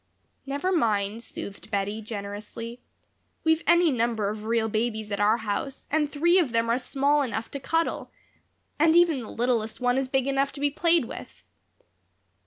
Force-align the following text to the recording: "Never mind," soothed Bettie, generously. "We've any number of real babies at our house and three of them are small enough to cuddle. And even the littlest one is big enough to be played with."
"Never 0.47 0.71
mind," 0.71 1.21
soothed 1.23 1.69
Bettie, 1.69 2.01
generously. 2.01 2.79
"We've 3.43 3.61
any 3.67 3.91
number 3.91 4.29
of 4.29 4.45
real 4.45 4.67
babies 4.67 5.11
at 5.11 5.19
our 5.19 5.37
house 5.37 5.85
and 5.91 6.11
three 6.11 6.39
of 6.39 6.51
them 6.53 6.71
are 6.71 6.79
small 6.79 7.21
enough 7.21 7.51
to 7.51 7.59
cuddle. 7.59 8.09
And 8.79 8.95
even 8.95 9.19
the 9.19 9.29
littlest 9.29 9.79
one 9.79 9.99
is 9.99 10.07
big 10.07 10.25
enough 10.25 10.51
to 10.53 10.59
be 10.59 10.71
played 10.71 11.05
with." 11.05 11.43